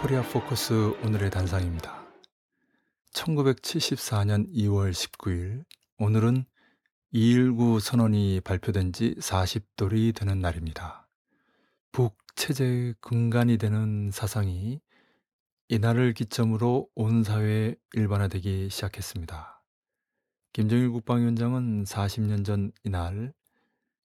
코리아 0.00 0.22
포커스 0.22 0.94
오늘의 1.02 1.28
단상입니다. 1.28 2.06
1974년 3.14 4.48
2월 4.54 4.92
19일 4.92 5.64
오늘은 5.98 6.44
2.19 7.12 7.80
선언이 7.80 8.42
발표된 8.42 8.92
지 8.92 9.16
40돌이 9.16 10.14
되는 10.14 10.40
날입니다. 10.40 11.08
북체제의 11.90 12.94
근간이 13.00 13.58
되는 13.58 14.12
사상이 14.12 14.80
이날을 15.66 16.14
기점으로 16.14 16.88
온 16.94 17.24
사회에 17.24 17.74
일반화되기 17.94 18.70
시작했습니다. 18.70 19.64
김정일 20.52 20.90
국방위원장은 20.90 21.82
40년 21.82 22.44
전 22.44 22.70
이날 22.84 23.32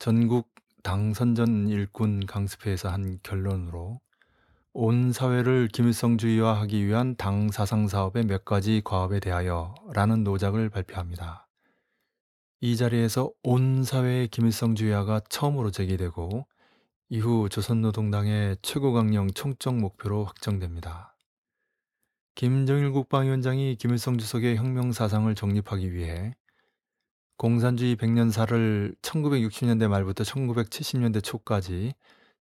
전국 0.00 0.52
당선전 0.82 1.68
일꾼 1.68 2.26
강습회에서 2.26 2.88
한 2.88 3.20
결론으로 3.22 4.00
온 4.78 5.10
사회를 5.10 5.68
김일성주의화하기 5.68 6.86
위한 6.86 7.16
당 7.16 7.50
사상 7.50 7.88
사업의 7.88 8.24
몇 8.24 8.44
가지 8.44 8.82
과업에 8.84 9.20
대하여 9.20 9.74
라는 9.94 10.22
노작을 10.22 10.68
발표합니다. 10.68 11.48
이 12.60 12.76
자리에서 12.76 13.32
온 13.42 13.84
사회의 13.84 14.28
김일성주의화가 14.28 15.22
처음으로 15.30 15.70
제기되고 15.70 16.46
이후 17.08 17.48
조선노동당의 17.48 18.58
최고강령 18.60 19.30
총적 19.30 19.76
목표로 19.76 20.26
확정됩니다. 20.26 21.16
김정일 22.34 22.90
국방위원장이 22.90 23.76
김일성 23.76 24.18
주석의 24.18 24.58
혁명 24.58 24.92
사상을 24.92 25.34
정립하기 25.34 25.94
위해 25.94 26.34
공산주의 27.38 27.96
백년사를 27.96 28.94
1960년대 29.00 29.88
말부터 29.88 30.22
1970년대 30.24 31.24
초까지 31.24 31.94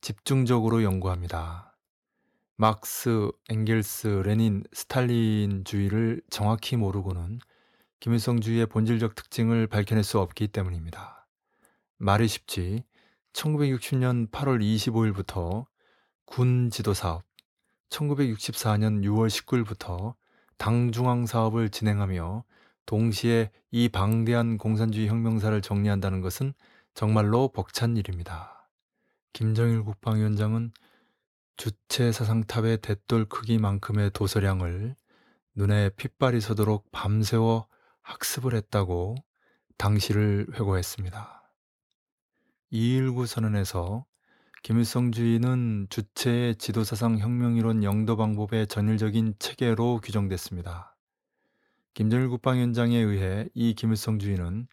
집중적으로 0.00 0.82
연구합니다. 0.82 1.71
막스, 2.56 3.30
엥겔스, 3.48 4.22
레닌, 4.24 4.62
스탈린주의를 4.72 6.22
정확히 6.30 6.76
모르고는 6.76 7.40
김일성주의의 8.00 8.66
본질적 8.66 9.14
특징을 9.14 9.66
밝혀낼 9.66 10.04
수 10.04 10.18
없기 10.18 10.48
때문입니다. 10.48 11.26
말이 11.98 12.28
쉽지 12.28 12.84
1960년 13.32 14.30
8월 14.30 14.60
25일부터 14.60 15.66
군 16.24 16.70
지도 16.70 16.94
사업, 16.94 17.22
1964년 17.90 19.02
6월 19.04 19.28
19일부터 19.28 20.14
당중앙 20.58 21.26
사업을 21.26 21.70
진행하며 21.70 22.44
동시에 22.86 23.50
이 23.70 23.88
방대한 23.88 24.58
공산주의 24.58 25.08
혁명사를 25.08 25.60
정리한다는 25.62 26.20
것은 26.20 26.52
정말로 26.94 27.48
벅찬 27.48 27.96
일입니다. 27.96 28.68
김정일 29.32 29.82
국방위원장은 29.82 30.72
주체 31.56 32.12
사상탑의 32.12 32.78
대돌 32.78 33.26
크기만큼의 33.26 34.10
도서량을 34.12 34.96
눈에 35.54 35.90
핏발이 35.90 36.40
서도록 36.40 36.90
밤새워 36.92 37.66
학습을 38.02 38.54
했다고 38.54 39.16
당시를 39.76 40.46
회고했습니다. 40.54 41.42
2.19 42.72 43.26
선언에서 43.26 44.06
김일성주의는 44.62 45.88
주체의 45.90 46.56
지도사상 46.56 47.18
혁명이론 47.18 47.82
영도 47.82 48.16
방법의 48.16 48.68
전일적인 48.68 49.34
체계로 49.38 50.00
규정됐습니다. 50.02 50.96
김정일 51.94 52.28
국방위원장에 52.28 52.96
의해 52.96 53.48
이 53.54 53.74
김일성주의는 53.74 54.68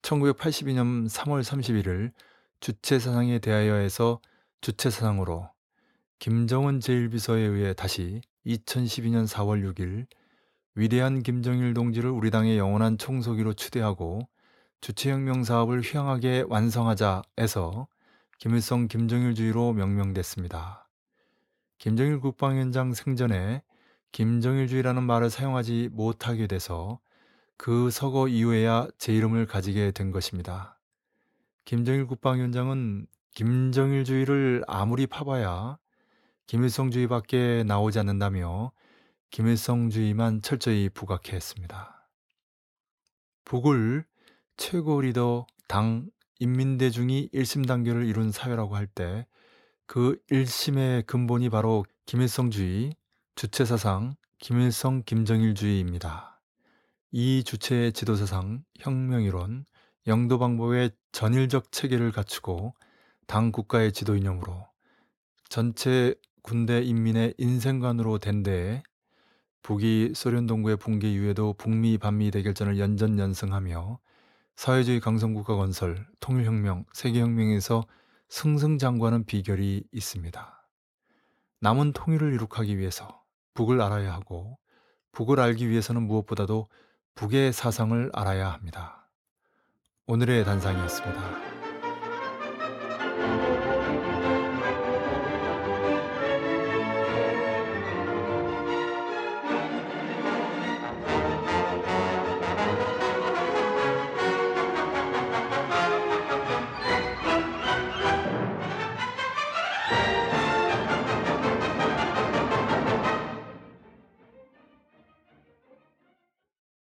1982년 0.00 1.08
3월 1.08 1.42
31일 1.42 2.12
주체사상에 2.60 3.40
대하여에서 3.40 4.20
주체사상으로 4.60 5.51
김정은 6.22 6.78
제1비서에 6.78 7.38
의해 7.38 7.74
다시 7.74 8.20
2012년 8.46 9.26
4월 9.26 9.68
6일 9.74 10.06
위대한 10.76 11.20
김정일 11.24 11.74
동지를 11.74 12.10
우리 12.10 12.30
당의 12.30 12.58
영원한 12.58 12.96
총서기로 12.96 13.54
추대하고 13.54 14.28
주체혁명 14.80 15.42
사업을 15.42 15.80
휘황하게 15.80 16.44
완성하자에서 16.46 17.88
김일성 18.38 18.86
김정일주의로 18.86 19.72
명명됐습니다. 19.72 20.88
김정일 21.78 22.20
국방위원장 22.20 22.94
생전에 22.94 23.64
김정일주의라는 24.12 25.02
말을 25.02 25.28
사용하지 25.28 25.88
못하게 25.90 26.46
돼서 26.46 27.00
그 27.56 27.90
서거 27.90 28.28
이후에야 28.28 28.86
제 28.96 29.12
이름을 29.12 29.46
가지게 29.46 29.90
된 29.90 30.12
것입니다. 30.12 30.78
김정일 31.64 32.06
국방위원장은 32.06 33.08
김정일주의를 33.34 34.62
아무리 34.68 35.08
파봐야 35.08 35.81
김일성주의밖에 36.52 37.64
나오지 37.66 37.98
않는다며 37.98 38.72
김일성주의만 39.30 40.42
철저히 40.42 40.90
부각했습니다. 40.90 42.06
북을 43.46 44.04
최고 44.58 45.00
리더 45.00 45.46
당 45.66 46.10
인민대중이 46.40 47.30
일심단결을 47.32 48.04
이룬 48.06 48.30
사회라고 48.30 48.76
할 48.76 48.86
때 48.86 49.26
그 49.86 50.18
일심의 50.30 51.02
근본이 51.02 51.50
바로 51.50 51.84
김일성주의, 52.06 52.96
주체사상, 53.34 54.14
김일성 54.38 55.02
김정일주의입니다. 55.04 56.40
이 57.12 57.44
주체의 57.44 57.92
지도사상, 57.92 58.64
혁명이론, 58.78 59.64
영도방법의 60.06 60.90
전일적 61.12 61.72
체계를 61.72 62.12
갖추고 62.12 62.74
당 63.26 63.52
국가의 63.52 63.92
지도 63.92 64.16
이념으로 64.16 64.66
전체 65.50 66.14
군대 66.42 66.82
인민의 66.82 67.34
인생관으로 67.38 68.18
된 68.18 68.42
데에 68.42 68.82
북이 69.62 70.12
소련 70.14 70.46
동구의 70.46 70.76
붕괴 70.76 71.10
이후에도 71.12 71.54
북미 71.54 71.98
반미 71.98 72.32
대결전을 72.32 72.78
연전 72.78 73.18
연승하며 73.18 74.00
사회주의 74.56 75.00
강성국가 75.00 75.54
건설, 75.54 76.06
통일혁명, 76.20 76.84
세계혁명에서 76.92 77.84
승승장구하는 78.28 79.24
비결이 79.24 79.84
있습니다. 79.92 80.68
남은 81.60 81.92
통일을 81.92 82.34
이룩하기 82.34 82.76
위해서 82.76 83.22
북을 83.54 83.80
알아야 83.80 84.12
하고 84.12 84.58
북을 85.12 85.38
알기 85.38 85.68
위해서는 85.68 86.02
무엇보다도 86.02 86.68
북의 87.14 87.52
사상을 87.52 88.10
알아야 88.12 88.52
합니다. 88.52 89.08
오늘의 90.06 90.44
단상이었습니다. 90.44 91.61